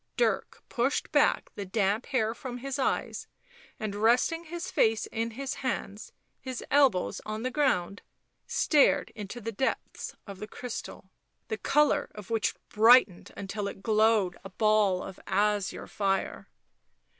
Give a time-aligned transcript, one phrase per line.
[0.17, 3.27] Dirk pushed back the damp hair from his eyes,
[3.79, 8.01] and, resting his face in his hands, his elbows on the ground,
[8.43, 11.11] he stared into the depths of the crystal,
[11.49, 16.49] the colour of which brightened until it glowed a ball of azure fire.